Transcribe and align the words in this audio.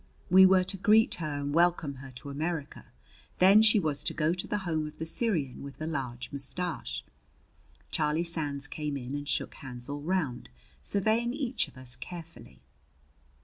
We 0.31 0.47
were 0.47 0.63
to 0.63 0.77
greet 0.77 1.13
her 1.21 1.39
and 1.39 1.53
welcome 1.53 1.97
her 1.97 2.09
to 2.15 2.31
America; 2.31 2.85
then 3.37 3.61
she 3.61 3.77
was 3.79 4.03
to 4.05 4.15
go 4.15 4.33
to 4.33 4.47
the 4.47 4.57
home 4.65 4.87
of 4.87 4.97
the 4.97 5.05
Syrian 5.05 5.61
with 5.61 5.77
the 5.77 5.85
large 5.85 6.31
mustache. 6.31 7.05
Charlie 7.91 8.23
Sands 8.23 8.67
came 8.67 8.97
in 8.97 9.13
and 9.13 9.29
shook 9.29 9.53
hands 9.53 9.89
all 9.89 10.01
round, 10.01 10.49
surveying 10.81 11.33
each 11.35 11.67
of 11.67 11.77
us 11.77 11.95
carefully. 11.95 12.63